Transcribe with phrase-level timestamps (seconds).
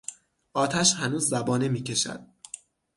[0.53, 2.21] آتش هنوز زبانه میکشد.